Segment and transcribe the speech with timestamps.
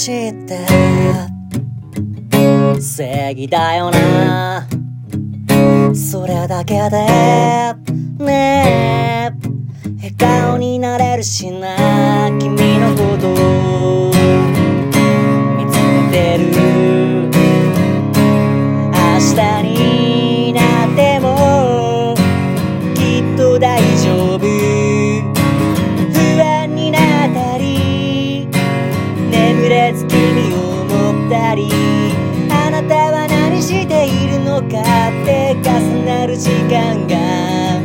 [0.00, 0.66] して。
[2.80, 4.66] 正義だよな。
[5.94, 7.06] それだけで
[8.24, 8.24] ね。
[9.24, 9.30] え
[9.98, 13.28] 笑顔になれるしな君のこと。
[15.58, 16.48] 見つめてる。
[18.90, 19.38] 明日
[19.68, 22.14] になっても
[22.94, 23.89] きっと大
[31.30, 31.70] たり
[32.50, 37.80] あなたは何しているのかって重なる時間が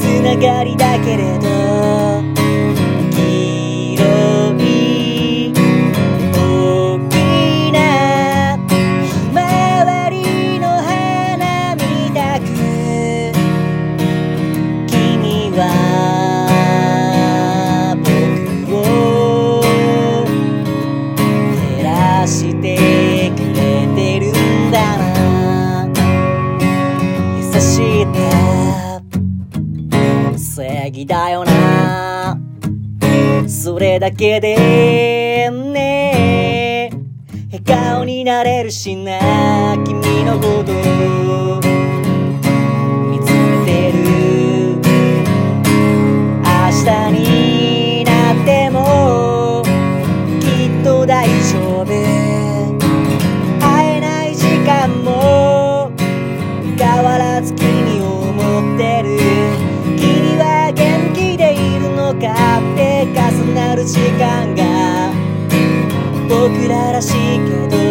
[0.00, 1.48] つながりだけれど。
[30.58, 32.36] 正義だよな。
[33.46, 36.90] それだけでね。
[37.52, 39.76] 笑顔になれるしな。
[39.86, 40.72] 君のこと。
[43.08, 43.98] 見つめてる。
[46.42, 46.50] 明
[46.84, 49.62] 日になっても。
[50.40, 50.46] き
[50.80, 51.86] っと大丈夫。
[53.60, 55.92] 会えない時間も。
[56.76, 57.77] 変わらず君
[66.48, 67.38] 僕ららしい
[67.70, 67.87] けど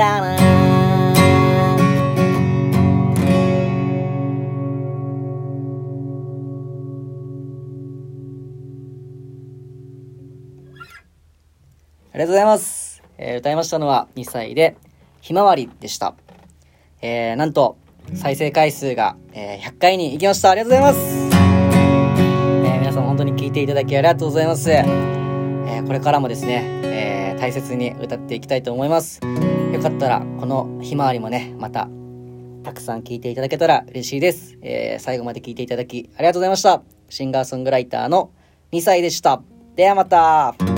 [0.00, 0.60] だな
[12.12, 13.02] ありがとうございます。
[13.18, 14.76] えー歌いましたのは2歳で
[15.20, 16.14] ひまわりでした。
[17.02, 17.76] えーなんと
[18.14, 20.50] 再生回数が、えー100回に行きました。
[20.50, 21.36] ありがとうございます。
[22.66, 24.70] えー皆さん本当に聞いていただきありがとうございます。
[24.70, 29.20] えーこれからもですね、えー大切に歌っていきたいと思います。
[29.80, 31.88] よかったらこのひまわりもね、また
[32.62, 34.58] たくさん聴いていただけたら嬉しいです。
[34.60, 36.82] えー最後まで聴いていただきありがとうございました。
[37.08, 38.30] シンガーソングライターの
[38.72, 39.40] 2歳でした。
[39.76, 40.69] ではまた。